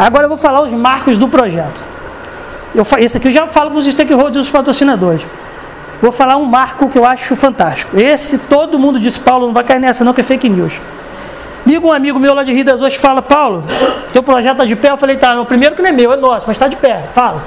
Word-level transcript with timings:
Agora 0.00 0.24
eu 0.24 0.28
vou 0.30 0.38
falar 0.38 0.62
os 0.62 0.72
marcos 0.72 1.18
do 1.18 1.28
projeto. 1.28 1.84
Eu, 2.74 2.86
esse 2.98 3.18
aqui 3.18 3.28
eu 3.28 3.32
já 3.32 3.46
falo 3.46 3.70
para 3.70 3.80
os 3.80 3.86
stakeholders 3.86 4.46
dos 4.46 4.48
patrocinadores. 4.48 5.26
Vou 6.00 6.10
falar 6.10 6.38
um 6.38 6.46
marco 6.46 6.88
que 6.88 6.96
eu 6.96 7.04
acho 7.04 7.36
fantástico. 7.36 8.00
Esse 8.00 8.38
todo 8.38 8.78
mundo 8.78 8.98
diz, 8.98 9.18
Paulo, 9.18 9.46
não 9.46 9.52
vai 9.52 9.62
cair 9.62 9.78
nessa 9.78 10.02
não, 10.02 10.14
que 10.14 10.22
é 10.22 10.24
fake 10.24 10.48
news. 10.48 10.72
Liga 11.66 11.86
um 11.86 11.92
amigo 11.92 12.18
meu 12.18 12.32
lá 12.32 12.42
de 12.42 12.50
Rio 12.50 12.64
das 12.64 12.80
Ostras 12.80 12.96
fala, 12.96 13.20
Paulo, 13.20 13.62
teu 14.10 14.22
projeto 14.22 14.52
está 14.52 14.64
de 14.64 14.74
pé? 14.74 14.90
Eu 14.90 14.96
falei, 14.96 15.18
tá, 15.18 15.38
o 15.38 15.44
primeiro 15.44 15.76
que 15.76 15.82
não 15.82 15.90
é 15.90 15.92
meu, 15.92 16.10
é 16.10 16.16
nosso, 16.16 16.46
mas 16.46 16.56
está 16.56 16.66
de 16.66 16.76
pé. 16.76 17.04
Fala. 17.14 17.42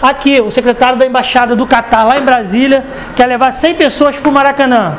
Aqui, 0.00 0.40
o 0.40 0.50
secretário 0.50 0.98
da 0.98 1.04
Embaixada 1.04 1.54
do 1.54 1.66
Catar, 1.66 2.04
lá 2.04 2.16
em 2.16 2.22
Brasília, 2.22 2.86
quer 3.14 3.26
levar 3.26 3.52
100 3.52 3.74
pessoas 3.74 4.16
para 4.16 4.30
o 4.30 4.32
Maracanã. 4.32 4.94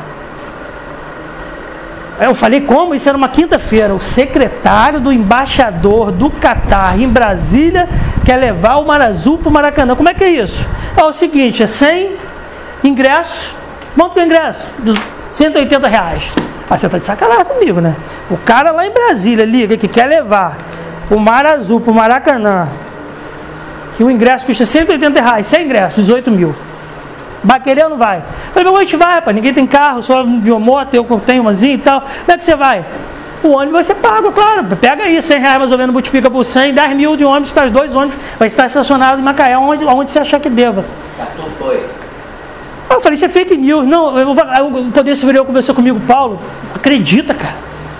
Eu 2.18 2.34
falei, 2.34 2.62
como? 2.62 2.94
Isso 2.94 3.08
era 3.08 3.16
uma 3.16 3.28
quinta-feira. 3.28 3.94
O 3.94 4.00
secretário 4.00 5.00
do 5.00 5.12
embaixador 5.12 6.10
do 6.10 6.30
Catar 6.30 6.98
em 6.98 7.08
Brasília 7.08 7.88
quer 8.24 8.36
levar 8.36 8.76
o 8.76 8.86
Mar 8.86 9.00
Azul 9.00 9.38
para 9.38 9.48
o 9.48 9.52
Maracanã. 9.52 9.94
Como 9.94 10.08
é 10.08 10.14
que 10.14 10.24
é 10.24 10.30
isso? 10.30 10.66
É 10.96 11.04
o 11.04 11.12
seguinte, 11.12 11.62
é 11.62 11.66
100 11.66 12.16
ingressos. 12.82 13.50
Quanto 13.94 14.18
é 14.18 14.22
o 14.22 14.26
ingresso? 14.26 14.62
180 15.30 15.88
reais. 15.88 16.24
Ah, 16.68 16.76
você 16.76 16.86
está 16.86 16.98
de 16.98 17.04
sacanagem 17.04 17.44
comigo, 17.44 17.80
né? 17.80 17.94
O 18.30 18.36
cara 18.36 18.72
lá 18.72 18.86
em 18.86 18.90
Brasília 18.90 19.44
liga 19.44 19.76
que 19.76 19.86
quer 19.86 20.06
levar 20.06 20.56
o 21.10 21.18
Mar 21.18 21.46
Azul 21.46 21.80
para 21.80 21.90
o 21.90 21.94
Maracanã. 21.94 22.68
Que 23.96 24.04
o 24.04 24.10
ingresso 24.10 24.44
custa 24.46 24.66
180 24.66 25.20
reais, 25.20 25.46
100 25.46 25.64
ingressos, 25.64 25.96
18 25.96 26.30
mil. 26.30 26.54
Vai 27.44 27.60
querer 27.60 27.84
ou 27.84 27.90
não 27.90 27.98
vai? 27.98 28.22
Eu 28.56 28.64
falei, 28.64 28.78
a 28.78 28.80
gente 28.80 28.96
vai, 28.96 29.14
rapaz. 29.16 29.36
Ninguém 29.36 29.52
tem 29.52 29.66
carro, 29.66 30.02
só 30.02 30.24
biomoto, 30.24 30.96
eu 30.96 31.04
tenho 31.26 31.42
umazinha 31.42 31.74
e 31.74 31.78
tal. 31.78 32.00
Como 32.00 32.32
é 32.32 32.38
que 32.38 32.44
você 32.44 32.56
vai? 32.56 32.84
O 33.42 33.50
ônibus 33.50 33.72
vai 33.72 33.84
ser 33.84 33.96
pago, 33.96 34.32
claro. 34.32 34.64
Pega 34.80 35.04
aí, 35.04 35.22
100 35.22 35.38
reais 35.38 35.58
mais 35.58 35.72
ou 35.72 35.78
menos, 35.78 35.92
multiplica 35.92 36.30
por 36.30 36.42
100, 36.42 36.72
10 36.72 36.96
mil 36.96 37.16
de 37.16 37.24
ônibus, 37.24 37.50
está 37.50 37.66
dois 37.66 37.94
ônibus, 37.94 38.18
vai 38.38 38.48
estar 38.48 38.66
estacionado 38.66 39.20
em 39.20 39.24
Macaé, 39.24 39.58
onde, 39.58 39.84
onde 39.84 40.10
você 40.10 40.18
achar 40.18 40.40
que 40.40 40.48
deva. 40.48 40.84
Foi. 41.58 41.84
Eu 42.88 43.00
falei, 43.00 43.16
isso 43.16 43.26
é 43.26 43.28
fake 43.28 43.58
news. 43.58 43.86
Não, 43.86 44.18
eu, 44.18 44.30
o 44.30 44.90
Poder 44.90 45.14
Superior 45.16 45.44
conversou 45.44 45.74
comigo, 45.74 46.00
Paulo. 46.06 46.40
Acredita, 46.74 47.34
cara. 47.34 47.54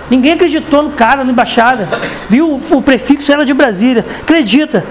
Ninguém 0.09 0.33
acreditou 0.33 0.83
no 0.83 0.93
cara, 0.93 1.23
na 1.23 1.33
embaixada. 1.33 1.89
Viu 2.31 2.53
o, 2.53 2.77
o 2.79 2.83
prefixo 2.83 3.31
era 3.31 3.45
de 3.45 3.53
Brasília. 3.53 4.05
Acredita. 4.23 4.85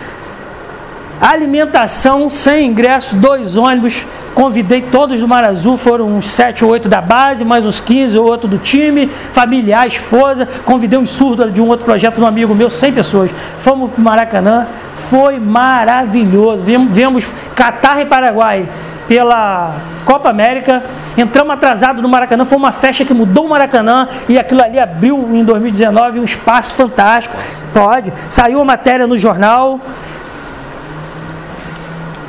Alimentação 1.19 2.29
sem 2.29 2.67
ingresso, 2.67 3.15
dois 3.15 3.55
ônibus, 3.55 4.05
Convidei 4.35 4.81
todos 4.81 5.21
do 5.21 5.27
Mar 5.29 5.45
Azul, 5.45 5.77
foram 5.77 6.17
uns 6.17 6.29
7 6.29 6.65
ou 6.65 6.71
8 6.71 6.89
da 6.89 6.99
base, 6.99 7.45
mais 7.45 7.65
uns 7.65 7.79
15 7.79 8.17
ou 8.17 8.25
outro 8.25 8.49
do 8.49 8.57
time, 8.57 9.07
familiar, 9.31 9.87
esposa. 9.87 10.45
Convidei 10.65 10.99
um 10.99 11.07
surdo 11.07 11.49
de 11.49 11.61
um 11.61 11.67
outro 11.69 11.85
projeto 11.85 12.21
um 12.21 12.27
amigo 12.27 12.53
meu, 12.53 12.69
100 12.69 12.91
pessoas. 12.91 13.31
Fomos 13.59 13.91
para 13.91 14.03
Maracanã, 14.03 14.67
foi 14.93 15.39
maravilhoso. 15.39 16.65
Vemos 16.65 17.25
Catar 17.55 18.01
e 18.01 18.05
Paraguai 18.05 18.67
pela 19.07 19.77
Copa 20.03 20.29
América. 20.29 20.83
Entramos 21.17 21.53
atrasado 21.53 22.01
no 22.01 22.09
Maracanã, 22.09 22.43
foi 22.43 22.57
uma 22.57 22.73
festa 22.73 23.05
que 23.05 23.13
mudou 23.13 23.45
o 23.45 23.49
Maracanã 23.49 24.09
e 24.27 24.37
aquilo 24.37 24.61
ali 24.61 24.77
abriu 24.77 25.29
em 25.33 25.45
2019 25.45 26.19
um 26.19 26.25
espaço 26.25 26.75
fantástico. 26.75 27.33
Pode. 27.73 28.11
Saiu 28.27 28.59
a 28.59 28.65
matéria 28.65 29.07
no 29.07 29.17
jornal. 29.17 29.79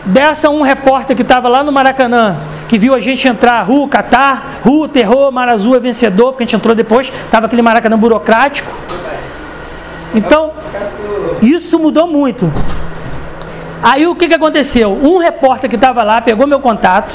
Dessa 0.06 0.48
um 0.48 0.62
repórter 0.62 1.16
que 1.16 1.22
estava 1.22 1.48
lá 1.48 1.64
no 1.64 1.72
Maracanã, 1.72 2.36
que 2.68 2.78
viu 2.78 2.94
a 2.94 3.00
gente 3.00 3.26
entrar, 3.26 3.62
Rua, 3.62 3.88
Catar, 3.88 4.60
Rua, 4.62 4.88
Terror, 4.88 5.32
Mar 5.32 5.48
Azul 5.48 5.74
é 5.74 5.80
vencedor, 5.80 6.32
porque 6.32 6.44
a 6.44 6.46
gente 6.46 6.56
entrou 6.56 6.74
depois, 6.74 7.12
estava 7.24 7.46
aquele 7.46 7.60
Maracanã 7.60 7.98
burocrático. 7.98 8.70
Então, 10.14 10.52
isso 11.42 11.78
mudou 11.78 12.06
muito. 12.06 12.50
Aí 13.82 14.06
o 14.06 14.14
que, 14.14 14.28
que 14.28 14.34
aconteceu? 14.34 14.92
Um 14.92 15.18
repórter 15.18 15.68
que 15.68 15.76
estava 15.76 16.02
lá 16.02 16.20
pegou 16.20 16.46
meu 16.46 16.60
contato, 16.60 17.14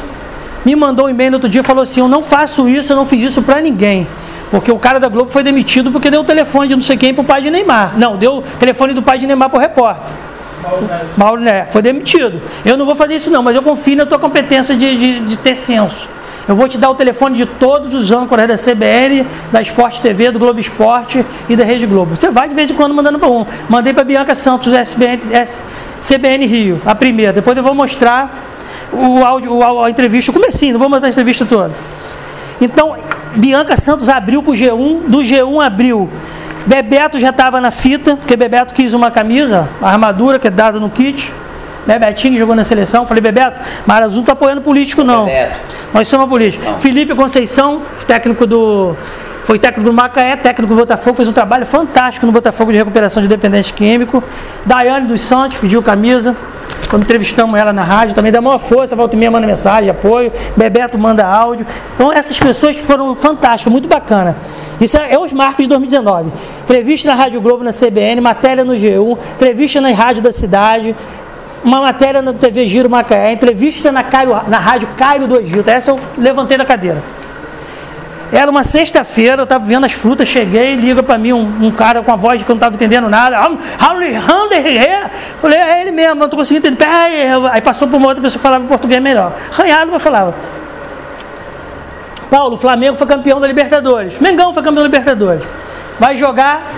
me 0.66 0.76
mandou 0.76 1.06
um 1.06 1.10
e-mail 1.10 1.32
no 1.32 1.38
outro 1.38 1.50
dia 1.50 1.62
e 1.62 1.64
falou 1.64 1.84
assim: 1.84 2.02
Eu 2.02 2.08
não 2.08 2.22
faço 2.22 2.68
isso, 2.68 2.92
eu 2.92 2.96
não 2.96 3.06
fiz 3.06 3.24
isso 3.24 3.42
para 3.42 3.62
ninguém. 3.62 4.08
Porque 4.52 4.72
o 4.72 4.78
cara 4.78 5.00
da 5.00 5.08
Globo 5.08 5.32
foi 5.32 5.44
demitido 5.44 5.92
porque 5.92 6.12
deu 6.12 6.22
o 6.22 6.26
telefone 6.26 6.68
de 6.68 6.76
não 6.76 6.84
sei 6.84 6.98
quem 6.98 7.14
para 7.14 7.22
o 7.22 7.26
pai 7.26 7.42
de 7.42 7.50
Neymar. 7.50 7.98
Não, 7.98 8.18
deu 8.18 8.40
o 8.40 8.42
telefone 8.42 8.94
do 8.94 9.02
pai 9.02 9.18
de 9.18 9.26
Neymar 9.26 9.50
para 9.50 9.58
o 9.58 9.62
repórter. 9.62 10.14
Mauro 11.18 11.42
né, 11.42 11.68
foi 11.72 11.82
demitido. 11.82 12.42
Eu 12.66 12.78
não 12.78 12.86
vou 12.86 12.96
fazer 12.96 13.16
isso 13.16 13.30
não, 13.30 13.44
mas 13.44 13.56
eu 13.56 13.62
confio 13.62 13.96
na 13.96 14.06
tua 14.06 14.20
competência 14.20 14.76
de, 14.76 14.98
de, 14.98 15.20
de 15.22 15.38
ter 15.38 15.56
senso. 15.56 16.08
Eu 16.48 16.56
vou 16.56 16.68
te 16.68 16.78
dar 16.78 16.90
o 16.90 16.96
telefone 16.96 17.38
de 17.38 17.46
todos 17.46 17.94
os 17.94 18.12
âncoras 18.12 18.48
da 18.48 18.56
CBN, 18.56 19.26
da 19.52 19.62
Esporte 19.62 20.02
TV, 20.02 20.32
do 20.32 20.40
Globo 20.40 20.60
Esporte 20.60 21.24
e 21.48 21.56
da 21.56 21.64
Rede 21.64 21.86
Globo. 21.86 22.16
Você 22.16 22.30
vai 22.30 22.50
de 22.50 22.56
vez 22.56 22.70
em 22.72 22.74
quando 22.74 22.94
mandando 22.94 23.20
para 23.20 23.30
um. 23.30 23.46
Mandei 23.70 23.94
para 23.94 24.04
Bianca 24.04 24.34
Santos, 24.34 24.74
SBN, 24.74 25.22
S, 25.32 25.62
CBN 26.02 26.46
Rio, 26.48 26.82
a 26.86 26.96
primeira. 26.96 27.32
Depois 27.32 27.56
eu 27.56 27.64
vou 27.64 27.76
mostrar 27.76 28.34
o 28.92 29.24
áudio, 29.24 29.84
a, 29.84 29.90
entrevista, 29.90 30.32
o 30.32 30.34
comecinho, 30.34 30.74
não 30.74 30.80
vou 30.80 30.90
mostrar 30.90 31.08
a 31.08 31.12
entrevista 31.12 31.46
toda. 31.46 31.72
Então, 32.60 32.98
Bianca 33.36 33.78
Santos 33.78 34.10
abriu 34.10 34.44
para 34.44 34.52
o 34.52 34.56
G1, 34.56 35.02
do 35.08 35.20
G1 35.20 35.66
abriu 35.66 36.10
Bebeto 36.66 37.20
já 37.20 37.30
estava 37.30 37.60
na 37.60 37.72
fita, 37.72 38.16
porque 38.16 38.36
Bebeto 38.36 38.74
quis 38.74 38.94
uma 38.94 39.10
camisa, 39.12 39.68
a 39.82 39.90
armadura 39.90 40.40
que 40.40 40.48
é 40.48 40.52
dada 40.52 40.80
no 40.80 40.90
kit. 40.90 41.32
Bebetinho 41.86 42.38
jogou 42.38 42.56
na 42.56 42.64
seleção. 42.64 43.06
Falei, 43.06 43.22
Bebeto, 43.22 43.60
Mar 43.86 44.04
Azul 44.04 44.18
não 44.18 44.22
está 44.22 44.34
apoiando 44.34 44.62
político, 44.62 45.04
não. 45.04 45.26
Bebeto. 45.26 45.56
Nós 45.94 46.08
somos 46.08 46.30
políticos. 46.30 46.66
Não. 46.66 46.80
Felipe 46.80 47.16
Conceição, 47.16 47.82
técnico 48.08 48.46
do. 48.46 48.96
Foi 49.44 49.58
técnico 49.58 49.90
do 49.90 49.94
Macaé, 49.94 50.36
técnico 50.36 50.74
do 50.74 50.80
Botafogo, 50.80 51.16
fez 51.16 51.28
um 51.28 51.34
trabalho 51.34 51.66
fantástico 51.66 52.26
no 52.26 52.32
Botafogo 52.32 52.72
de 52.72 52.78
recuperação 52.78 53.24
de 53.24 53.28
dependente 53.28 53.74
químico. 53.74 54.24
Daiane 54.66 55.08
dos 55.08 55.22
Santos 55.22 55.58
pediu 55.58 55.82
camisa. 55.82 56.36
Quando 56.92 57.04
entrevistamos 57.04 57.58
ela 57.58 57.72
na 57.72 57.86
rádio, 57.86 58.14
também 58.14 58.34
dá 58.34 58.42
maior 58.42 58.60
força, 58.60 58.98
volta 58.98 59.16
e 59.16 59.18
meia 59.18 59.32
manda 59.32 59.48
mensagem, 59.48 59.90
apoio. 59.90 60.30
Bebeto 60.58 61.00
manda 61.00 61.26
áudio. 61.26 61.66
Então, 61.96 62.12
essas 62.12 62.38
pessoas 62.38 62.76
foram 62.76 63.16
fantásticas, 63.16 63.72
muito 63.72 63.88
bacana. 63.88 64.36
Isso 64.82 64.98
é, 64.98 65.14
é 65.14 65.18
os 65.18 65.32
marcos 65.32 65.64
de 65.64 65.70
2019. 65.70 66.30
Entrevista 66.64 67.08
na 67.08 67.16
Rádio 67.16 67.40
Globo, 67.40 67.64
na 67.64 67.72
CBN, 67.72 68.20
matéria 68.20 68.66
no 68.66 68.74
G1, 68.74 69.18
entrevista 69.36 69.80
na 69.80 69.90
Rádio 69.92 70.22
da 70.22 70.34
Cidade, 70.34 70.94
uma 71.64 71.80
matéria 71.80 72.22
na 72.22 72.34
TV 72.34 72.66
Giro 72.68 72.90
Macaé, 72.90 73.32
entrevista 73.32 73.90
na, 73.90 74.04
Cairo, 74.04 74.38
na 74.50 74.60
Rádio 74.60 74.90
Cairo 74.98 75.28
do 75.28 75.40
Egito. 75.40 75.70
Essa 75.70 75.92
eu 75.92 76.00
levantei 76.18 76.58
da 76.58 76.66
cadeira. 76.66 77.02
Era 78.32 78.50
uma 78.50 78.64
sexta-feira, 78.64 79.42
eu 79.42 79.44
estava 79.44 79.66
vendo 79.66 79.86
as 79.86 79.92
frutas, 79.92 80.28
cheguei, 80.28 80.76
liga 80.76 81.04
para 81.04 81.18
mim 81.18 81.34
um, 81.34 81.66
um, 81.66 81.72
cara 81.72 82.02
com 82.02 82.12
a 82.12 82.16
voz 82.16 82.42
que 82.42 82.50
eu 82.50 82.54
não 82.54 82.60
estava 82.60 82.76
entendendo 82.76 83.10
nada. 83.10 83.38
Falei, 85.40 85.60
é 85.60 85.82
ele 85.82 85.92
mesmo, 85.92 86.16
não 86.16 86.26
estou 86.26 86.40
conseguindo 86.40 86.66
entender. 86.66 86.86
Aí 87.52 87.60
passou 87.62 87.90
por 87.90 87.98
uma 87.98 88.08
outra 88.08 88.22
pessoa 88.22 88.40
que 88.40 88.44
falava 88.44 88.66
português 88.66 89.02
melhor. 89.02 89.34
Ranhado, 89.52 89.92
mas 89.92 90.02
falava. 90.02 90.34
Paulo, 92.30 92.56
o 92.56 92.58
Flamengo 92.58 92.96
foi 92.96 93.06
campeão 93.06 93.42
da 93.42 93.48
Libertadores. 93.48 94.18
Mengão 94.18 94.54
foi 94.54 94.64
campeão 94.64 94.84
da 94.84 94.88
Libertadores. 94.88 95.44
Vai 96.00 96.16
jogar 96.16 96.72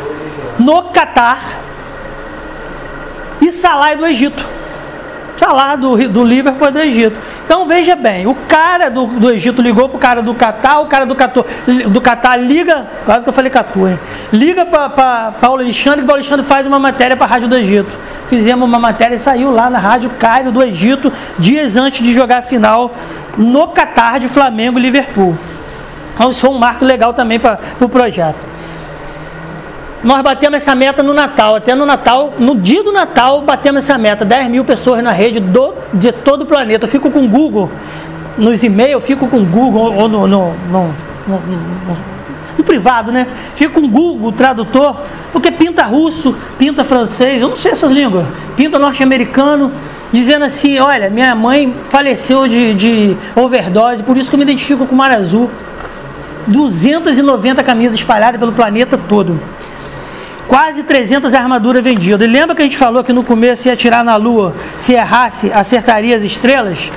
no 0.58 0.86
Catar 0.86 1.40
e 3.40 3.52
Salah 3.52 3.92
é 3.92 3.96
do 3.96 4.08
Egito. 4.08 4.44
Salah 5.38 5.76
do, 5.76 5.98
do 6.08 6.24
Liverpool 6.24 6.68
é 6.68 6.72
do 6.72 6.80
Egito. 6.80 7.18
Então 7.46 7.68
veja 7.68 7.96
bem, 7.96 8.28
o 8.28 8.36
cara 8.48 8.90
do, 8.90 9.08
do 9.08 9.32
Egito 9.32 9.62
ligou 9.62 9.90
pro 9.90 9.98
cara 9.98 10.22
do 10.22 10.34
Catar, 10.34 10.80
o 10.80 10.86
cara 10.86 11.06
do 11.06 11.16
Catar, 11.16 11.44
do 11.90 12.02
Catar 12.02 12.36
liga, 12.38 12.86
quase 13.06 13.24
que 13.24 13.30
eu 13.30 13.34
falei 13.34 13.50
Catu, 13.50 13.88
hein? 13.88 14.00
Liga 14.32 14.66
para 14.66 15.32
Paulo 15.32 15.62
Alexandre, 15.62 16.04
o 16.04 16.06
Paulo 16.06 16.20
Alexandre 16.20 16.46
faz 16.46 16.68
uma 16.68 16.80
matéria 16.80 17.18
para 17.18 17.26
a 17.26 17.30
Rádio 17.30 17.48
do 17.48 17.56
Egito. 17.56 17.92
Fizemos 18.30 18.68
uma 18.68 18.80
matéria 18.80 19.16
e 19.16 19.20
saiu 19.20 19.52
lá 19.52 19.70
na 19.70 19.80
Rádio 19.80 20.10
Cairo 20.12 20.52
do 20.52 20.64
Egito, 20.64 21.12
dias 21.38 21.76
antes 21.76 22.04
de 22.04 22.14
jogar 22.14 22.38
a 22.40 22.42
final 22.42 22.92
no 23.38 23.68
Catar 23.70 24.20
de 24.20 24.28
Flamengo 24.28 24.80
e 24.80 24.82
Liverpool. 24.82 25.38
Então 26.14 26.30
isso 26.30 26.42
foi 26.42 26.50
um 26.52 26.60
marco 26.60 26.86
legal 26.86 27.14
também 27.14 27.40
para 27.40 27.60
o 27.76 27.78
pro 27.78 27.90
projeto. 27.90 28.53
Nós 30.04 30.22
batemos 30.22 30.58
essa 30.58 30.76
meta 30.76 31.02
no 31.02 31.14
Natal, 31.14 31.56
até 31.56 31.74
no 31.74 31.86
Natal, 31.86 32.34
no 32.38 32.56
dia 32.56 32.84
do 32.84 32.92
Natal, 32.92 33.42
batemos 33.42 33.84
essa 33.84 33.98
meta, 33.98 34.26
10 34.26 34.50
mil 34.50 34.66
pessoas 34.66 35.02
na 35.02 35.14
rede 35.14 35.40
do, 35.40 35.74
de 35.94 36.12
todo 36.12 36.42
o 36.42 36.46
planeta. 36.46 36.86
Eu 36.86 36.90
fico 36.90 37.10
com 37.10 37.24
o 37.24 37.28
Google, 37.28 37.72
nos 38.38 38.62
e-mails, 38.64 39.04
fico 39.04 39.28
com 39.28 39.38
o 39.38 39.46
Google 39.46 39.96
ou 39.96 40.10
no, 40.10 40.28
no, 40.28 40.54
no, 40.70 40.94
no, 41.26 41.42
no 42.58 42.64
privado, 42.66 43.12
né? 43.14 43.28
Fico 43.56 43.80
com 43.80 43.88
o 43.88 43.90
Google 43.90 44.32
Tradutor, 44.34 44.98
porque 45.32 45.50
pinta 45.52 45.84
russo, 45.84 46.36
pinta 46.58 46.84
francês, 46.84 47.42
eu 47.42 47.48
não 47.48 47.56
sei 47.56 47.72
essas 47.72 47.92
línguas, 47.92 48.26
pinta 48.58 48.78
norte-americano, 48.78 49.72
dizendo 50.12 50.44
assim, 50.44 50.80
olha, 50.80 51.10
minha 51.10 51.34
mãe 51.34 51.74
faleceu 51.90 52.48
de, 52.48 52.74
de 52.74 53.18
overdose, 53.36 54.04
por 54.04 54.18
isso 54.18 54.30
que 54.30 54.36
eu 54.36 54.40
me 54.40 54.44
identifico 54.44 54.86
com 54.86 54.94
o 54.94 54.98
Mar 54.98 55.12
Azul. 55.12 55.50
290 56.46 57.64
camisas 57.64 57.96
espalhadas 57.96 58.38
pelo 58.38 58.52
planeta 58.52 58.98
todo. 58.98 59.40
Quase 60.48 60.84
300 60.84 61.34
armaduras 61.34 61.84
vendidas. 61.84 62.28
E 62.28 62.30
lembra 62.30 62.56
que 62.56 62.62
a 62.62 62.66
gente 62.66 62.78
falou 62.78 63.04
que 63.04 63.14
no 63.14 63.24
começo 63.24 63.68
ia 63.68 63.74
atirar 63.74 64.04
na 64.04 64.16
lua, 64.16 64.54
se 64.78 64.94
errasse, 64.94 65.52
acertaria 65.52 66.16
as 66.16 66.24
estrelas? 66.24 66.92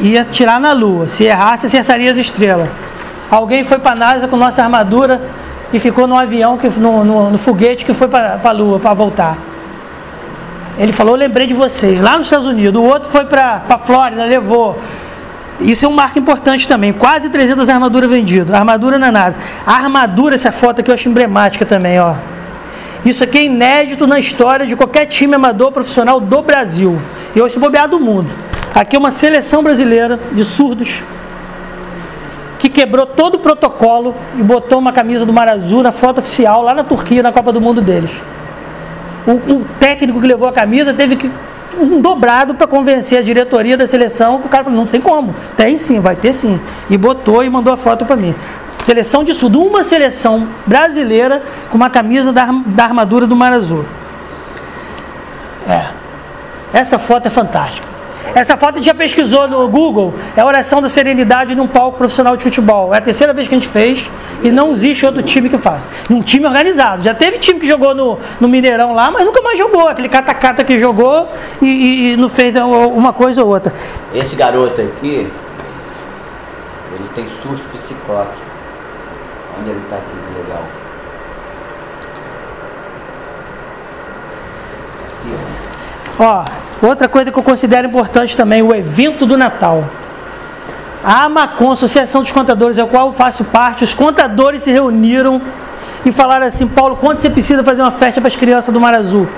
Ia 0.00 0.24
tirar 0.24 0.58
na 0.60 0.72
lua, 0.72 1.06
se 1.08 1.24
errasse, 1.24 1.66
acertaria 1.66 2.10
as 2.10 2.18
estrelas. 2.18 2.68
Alguém 3.30 3.64
foi 3.64 3.78
para 3.78 3.92
a 3.92 3.94
NASA 3.94 4.28
com 4.28 4.36
nossa 4.36 4.62
armadura 4.62 5.20
e 5.72 5.78
ficou 5.78 6.06
no 6.06 6.16
avião, 6.16 6.58
que, 6.58 6.68
no, 6.68 7.04
no, 7.04 7.30
no 7.30 7.38
foguete 7.38 7.84
que 7.84 7.94
foi 7.94 8.08
para 8.08 8.38
a 8.42 8.52
Lua 8.52 8.78
para 8.78 8.92
voltar. 8.92 9.38
Ele 10.78 10.92
falou, 10.92 11.14
lembrei 11.14 11.46
de 11.46 11.54
vocês, 11.54 12.00
lá 12.00 12.16
nos 12.16 12.26
Estados 12.26 12.46
Unidos. 12.46 12.80
O 12.80 12.84
outro 12.84 13.10
foi 13.10 13.24
para 13.24 13.62
a 13.68 13.78
Flórida, 13.78 14.24
levou. 14.24 14.78
Isso 15.62 15.84
é 15.84 15.88
um 15.88 15.92
marco 15.92 16.18
importante 16.18 16.66
também. 16.66 16.92
Quase 16.92 17.30
300 17.30 17.68
armaduras 17.68 18.10
vendidas. 18.10 18.52
Armadura 18.54 18.98
na 18.98 19.12
NASA. 19.12 19.38
A 19.66 19.74
armadura, 19.74 20.34
essa 20.34 20.50
foto 20.50 20.80
aqui 20.80 20.90
eu 20.90 20.94
acho 20.94 21.08
emblemática 21.08 21.64
também, 21.64 21.98
ó. 22.00 22.14
Isso 23.04 23.24
aqui 23.24 23.38
é 23.38 23.44
inédito 23.44 24.06
na 24.06 24.18
história 24.18 24.66
de 24.66 24.76
qualquer 24.76 25.06
time 25.06 25.34
amador 25.34 25.72
profissional 25.72 26.20
do 26.20 26.42
Brasil. 26.42 27.00
E 27.34 27.40
hoje 27.40 27.54
se 27.54 27.60
bobear 27.60 27.88
do 27.88 27.98
mundo. 27.98 28.30
Aqui 28.74 28.96
é 28.96 28.98
uma 28.98 29.10
seleção 29.10 29.62
brasileira 29.62 30.18
de 30.32 30.44
surdos 30.44 31.02
que 32.58 32.68
quebrou 32.68 33.04
todo 33.04 33.34
o 33.34 33.38
protocolo 33.40 34.14
e 34.38 34.42
botou 34.42 34.78
uma 34.78 34.92
camisa 34.92 35.26
do 35.26 35.32
Mar 35.32 35.48
Azul 35.48 35.82
na 35.82 35.90
foto 35.90 36.18
oficial 36.18 36.62
lá 36.62 36.72
na 36.72 36.84
Turquia, 36.84 37.22
na 37.22 37.32
Copa 37.32 37.52
do 37.52 37.60
Mundo 37.60 37.80
deles. 37.80 38.10
O, 39.26 39.32
o 39.32 39.64
técnico 39.80 40.20
que 40.20 40.26
levou 40.26 40.48
a 40.48 40.52
camisa 40.52 40.94
teve 40.94 41.16
que 41.16 41.30
um 41.80 42.00
dobrado 42.00 42.54
para 42.54 42.66
convencer 42.66 43.18
a 43.18 43.22
diretoria 43.22 43.76
da 43.76 43.86
seleção. 43.86 44.36
O 44.36 44.48
cara 44.48 44.64
falou: 44.64 44.78
não 44.78 44.86
tem 44.86 45.00
como, 45.00 45.34
tem 45.56 45.76
sim, 45.76 46.00
vai 46.00 46.16
ter 46.16 46.32
sim. 46.32 46.60
E 46.88 46.96
botou 46.96 47.42
e 47.42 47.50
mandou 47.50 47.72
a 47.72 47.76
foto 47.76 48.04
para 48.04 48.16
mim. 48.16 48.34
Seleção 48.84 49.22
de 49.22 49.34
Sul, 49.34 49.50
uma 49.50 49.84
seleção 49.84 50.48
brasileira 50.66 51.42
com 51.70 51.76
uma 51.76 51.88
camisa 51.88 52.32
da, 52.32 52.46
da 52.66 52.84
armadura 52.84 53.26
do 53.26 53.36
Mar 53.36 53.52
Azul. 53.52 53.84
É. 55.68 55.86
Essa 56.72 56.98
foto 56.98 57.26
é 57.26 57.30
fantástica. 57.30 57.86
Essa 58.34 58.56
foto 58.56 58.82
já 58.82 58.94
pesquisou 58.94 59.46
no 59.46 59.68
Google. 59.68 60.14
É 60.36 60.40
a 60.40 60.46
oração 60.46 60.80
da 60.80 60.88
serenidade 60.88 61.54
num 61.54 61.66
palco 61.66 61.98
profissional 61.98 62.36
de 62.36 62.42
futebol. 62.42 62.94
É 62.94 62.98
a 62.98 63.00
terceira 63.00 63.32
vez 63.32 63.46
que 63.46 63.54
a 63.54 63.58
gente 63.58 63.68
fez 63.68 64.10
e 64.42 64.50
não 64.50 64.72
existe 64.72 65.04
outro 65.06 65.22
time 65.22 65.48
que 65.48 65.58
faça. 65.58 65.88
Um 66.10 66.22
time 66.22 66.46
organizado. 66.46 67.02
Já 67.02 67.14
teve 67.14 67.38
time 67.38 67.60
que 67.60 67.66
jogou 67.66 67.94
no, 67.94 68.18
no 68.40 68.48
Mineirão 68.48 68.92
lá, 68.92 69.10
mas 69.10 69.24
nunca 69.24 69.40
mais 69.42 69.58
jogou. 69.58 69.88
Aquele 69.88 70.08
catacata 70.08 70.64
que 70.64 70.78
jogou 70.78 71.28
e, 71.60 71.66
e, 71.66 72.12
e 72.12 72.16
não 72.16 72.28
fez 72.28 72.56
uma 72.56 73.12
coisa 73.12 73.42
ou 73.42 73.50
outra. 73.50 73.72
Esse 74.14 74.36
garoto 74.36 74.80
aqui, 74.80 75.28
ele 76.94 77.08
tem 77.14 77.26
surto 77.42 77.62
psicótico. 77.72 78.52
Onde 79.58 79.70
ele 79.70 79.80
está 79.80 79.96
aqui? 79.96 80.42
Legal. 80.42 80.62
Ó, 86.18 86.44
outra 86.86 87.08
coisa 87.08 87.30
que 87.32 87.38
eu 87.38 87.42
considero 87.42 87.88
importante 87.88 88.36
também, 88.36 88.62
o 88.62 88.74
evento 88.74 89.26
do 89.26 89.36
Natal. 89.36 89.84
A 91.04 91.24
Amacon, 91.24 91.72
Associação 91.72 92.22
dos 92.22 92.30
Contadores, 92.30 92.78
a 92.78 92.84
qual 92.86 93.08
eu 93.08 93.12
faço 93.12 93.44
parte, 93.44 93.82
os 93.82 93.92
contadores 93.92 94.62
se 94.62 94.70
reuniram 94.70 95.42
e 96.04 96.12
falaram 96.12 96.46
assim, 96.46 96.66
Paulo, 96.66 96.96
quanto 96.96 97.20
você 97.20 97.28
precisa 97.28 97.64
fazer 97.64 97.82
uma 97.82 97.90
festa 97.90 98.20
para 98.20 98.28
as 98.28 98.36
crianças 98.36 98.72
do 98.72 98.80
Mar 98.80 98.94
Azul? 98.94 99.28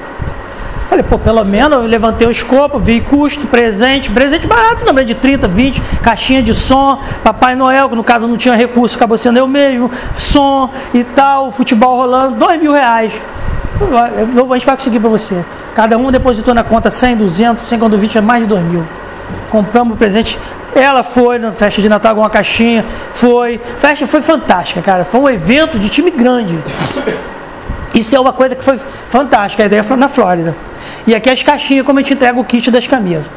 Falei, 0.89 1.03
pô, 1.03 1.19
pelo 1.19 1.43
menos 1.43 1.73
eu 1.73 1.83
levantei 1.87 2.27
o 2.27 2.31
escopo, 2.31 2.79
vi 2.79 3.01
custo, 3.01 3.47
presente, 3.47 4.11
presente 4.11 4.47
barato, 4.47 4.85
não, 4.85 4.95
de 5.03 5.15
30, 5.15 5.49
20, 5.49 5.81
caixinha 6.03 6.43
de 6.43 6.53
som, 6.53 7.01
Papai 7.23 7.57
Noel, 7.57 7.89
que 7.89 7.97
no 7.97 8.05
caso 8.05 8.27
não 8.29 8.37
tinha 8.37 8.55
recurso, 8.55 8.97
acabou 8.97 9.17
sendo 9.17 9.39
eu 9.39 9.49
mesmo, 9.49 9.91
som 10.17 10.71
e 10.93 11.03
tal, 11.03 11.51
futebol 11.51 11.97
rolando, 11.97 12.37
dois 12.37 12.61
mil 12.61 12.73
reais. 12.73 13.13
Eu, 13.81 14.53
a 14.53 14.57
gente 14.57 14.67
vai 14.67 14.77
conseguir 14.77 15.01
para 15.01 15.09
você. 15.09 15.45
Cada 15.75 15.97
um 15.99 16.11
depositou 16.11 16.55
na 16.55 16.63
conta 16.63 16.91
100, 16.91 17.17
200, 17.17 17.65
100 17.65 17.79
quando 17.79 17.99
20 17.99 18.19
é 18.19 18.21
mais 18.21 18.43
de 18.43 18.49
2 18.49 18.63
mil. 18.65 18.85
Compramos 19.51 19.95
o 19.95 19.97
presente. 19.97 20.39
Ela 20.75 21.03
foi 21.03 21.39
na 21.39 21.53
festa 21.53 21.81
de 21.81 21.89
Natal 21.89 22.15
com 22.15 22.21
uma 22.21 22.31
caixinha. 22.31 22.85
Foi. 23.13 23.61
Festa 23.79 24.07
foi 24.07 24.21
fantástica, 24.21 24.83
cara. 24.83 25.05
Foi 25.05 25.21
um 25.21 25.29
evento 25.29 25.79
de 25.79 25.89
time 25.89 26.11
grande. 26.11 26.59
Isso 27.95 28.15
é 28.17 28.21
uma 28.21 28.33
coisa 28.33 28.57
que 28.57 28.65
foi 28.65 28.79
fantástica. 29.09 29.63
A 29.63 29.67
ideia 29.67 29.85
foi 29.85 29.97
na 29.97 30.09
Flórida. 30.09 30.55
E 31.07 31.15
aqui 31.15 31.31
as 31.31 31.43
caixinhas, 31.43 31.87
como 31.87 31.99
a 31.99 32.03
gente 32.03 32.15
entrega 32.15 32.39
o 32.39 32.45
kit 32.45 32.71
das 32.71 32.87
camisas. 32.87 33.31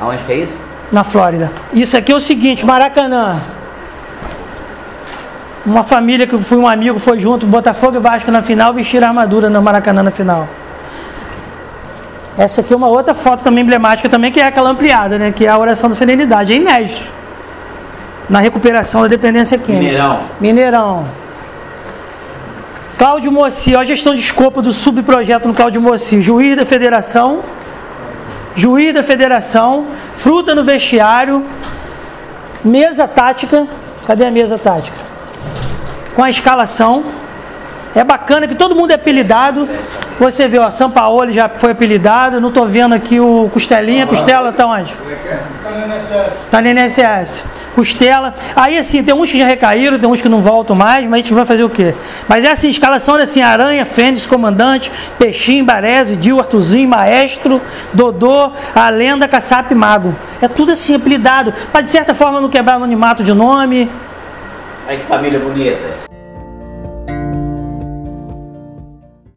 Aonde 0.00 0.22
que 0.24 0.32
é 0.32 0.36
isso? 0.36 0.56
Na 0.90 1.04
Flórida. 1.04 1.50
Isso 1.72 1.96
aqui 1.96 2.12
é 2.12 2.14
o 2.14 2.20
seguinte, 2.20 2.64
Maracanã. 2.64 3.36
Uma 5.64 5.82
família 5.82 6.26
que 6.26 6.40
fui 6.42 6.56
um 6.56 6.66
amigo, 6.66 6.98
foi 6.98 7.18
junto, 7.18 7.44
Botafogo 7.44 7.96
e 7.96 7.98
Vasco 7.98 8.30
na 8.30 8.40
final, 8.40 8.72
vestiram 8.72 9.08
a 9.08 9.10
armadura 9.10 9.50
no 9.50 9.60
Maracanã 9.60 10.02
na 10.02 10.12
final. 10.12 10.48
Essa 12.38 12.60
aqui 12.60 12.72
é 12.72 12.76
uma 12.76 12.88
outra 12.88 13.14
foto 13.14 13.42
também 13.42 13.62
emblemática 13.62 14.08
também, 14.08 14.30
que 14.30 14.40
é 14.40 14.46
aquela 14.46 14.70
ampliada, 14.70 15.18
né? 15.18 15.32
Que 15.32 15.46
é 15.46 15.48
a 15.48 15.58
oração 15.58 15.88
da 15.88 15.96
serenidade. 15.96 16.52
É 16.52 16.56
inédito. 16.56 17.02
Na 18.28 18.40
recuperação 18.40 19.02
da 19.02 19.08
dependência 19.08 19.56
química. 19.56 19.84
Mineirão. 19.84 20.20
Mineirão. 20.40 21.06
Cláudio 22.98 23.30
Moci, 23.30 23.74
ó, 23.74 23.80
a 23.80 23.84
gestão 23.84 24.14
de 24.14 24.20
escopo 24.20 24.60
do 24.60 24.72
subprojeto 24.72 25.48
no 25.48 25.54
Cláudio 25.54 25.80
Moci. 25.80 26.20
Juiz 26.20 26.56
da 26.56 26.64
federação. 26.64 27.40
Juiz 28.54 28.92
da 28.92 29.02
federação. 29.02 29.86
Fruta 30.14 30.54
no 30.54 30.64
vestiário. 30.64 31.44
Mesa 32.64 33.06
tática. 33.06 33.66
Cadê 34.06 34.24
a 34.24 34.30
mesa 34.30 34.58
tática? 34.58 35.06
com 36.16 36.24
a 36.24 36.30
escalação. 36.30 37.04
É 37.96 38.04
bacana 38.04 38.46
que 38.46 38.54
todo 38.54 38.76
mundo 38.76 38.90
é 38.90 38.94
apelidado. 38.94 39.66
Você 40.20 40.46
vê, 40.46 40.58
ó, 40.58 40.70
São 40.70 40.90
Paulo 40.90 41.32
já 41.32 41.48
foi 41.48 41.70
apelidado. 41.70 42.38
Não 42.38 42.50
estou 42.50 42.66
vendo 42.66 42.94
aqui 42.94 43.18
o 43.18 43.48
Costelinha. 43.50 44.06
Costela 44.06 44.50
está 44.50 44.66
onde? 44.66 44.92
Está 44.92 45.70
no 45.70 45.94
INSS. 45.94 46.44
Está 46.44 46.60
no 46.60 46.68
INSS. 46.68 47.44
Costela. 47.74 48.34
Aí 48.54 48.76
assim, 48.76 49.02
tem 49.02 49.14
uns 49.14 49.32
que 49.32 49.38
já 49.38 49.46
recaíram, 49.46 49.98
tem 49.98 50.06
uns 50.06 50.20
que 50.20 50.28
não 50.28 50.42
voltam 50.42 50.76
mais, 50.76 51.04
mas 51.04 51.14
a 51.14 51.16
gente 51.16 51.32
vai 51.32 51.46
fazer 51.46 51.64
o 51.64 51.70
quê? 51.70 51.94
Mas 52.28 52.44
é 52.44 52.50
assim, 52.50 52.68
escalação 52.68 53.18
é 53.18 53.22
assim, 53.22 53.40
Aranha, 53.40 53.84
Fênix, 53.86 54.26
Comandante, 54.26 54.92
Peixinho, 55.18 55.64
Baresi, 55.64 56.16
Dil, 56.16 56.38
Artuzinho, 56.38 56.88
Maestro, 56.88 57.62
Dodô, 57.94 58.52
a 58.74 58.90
Lenda, 58.90 59.26
Caçap 59.26 59.74
Mago. 59.74 60.14
É 60.42 60.48
tudo 60.48 60.72
assim, 60.72 60.94
apelidado. 60.94 61.52
Para 61.72 61.80
de 61.80 61.90
certa 61.90 62.14
forma 62.14 62.42
não 62.42 62.50
quebrar 62.50 62.74
o 62.74 62.76
anonimato 62.76 63.24
de 63.24 63.32
nome. 63.32 63.90
Ai 64.86 64.98
que 64.98 65.04
família 65.04 65.38
bonita. 65.38 66.15